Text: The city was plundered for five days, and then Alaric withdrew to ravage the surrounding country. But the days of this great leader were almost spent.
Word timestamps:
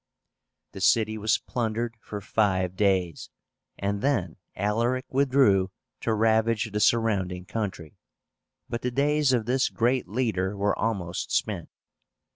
The 0.71 0.81
city 0.81 1.15
was 1.19 1.37
plundered 1.37 1.95
for 1.99 2.21
five 2.21 2.75
days, 2.75 3.29
and 3.77 4.01
then 4.01 4.37
Alaric 4.55 5.05
withdrew 5.09 5.69
to 5.99 6.13
ravage 6.15 6.71
the 6.71 6.79
surrounding 6.79 7.45
country. 7.45 7.99
But 8.67 8.81
the 8.81 8.89
days 8.89 9.31
of 9.31 9.45
this 9.45 9.69
great 9.69 10.07
leader 10.07 10.57
were 10.57 10.75
almost 10.75 11.31
spent. 11.31 11.69